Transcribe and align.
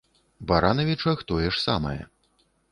Баранавічах 0.51 1.23
тое 1.33 1.45
ж 1.45 1.55
самае. 1.67 1.97